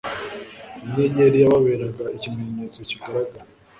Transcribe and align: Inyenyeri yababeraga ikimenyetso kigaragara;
Inyenyeri 0.85 1.37
yababeraga 1.43 2.03
ikimenyetso 2.17 2.79
kigaragara; 2.89 3.47